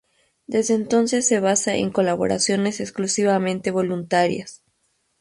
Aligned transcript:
Desde 0.47 0.73
entonces 0.73 1.27
se 1.27 1.39
basa 1.39 1.75
en 1.75 1.91
colaboraciones 1.91 2.79
exclusivamente 2.79 3.69
voluntarias. 3.69 4.63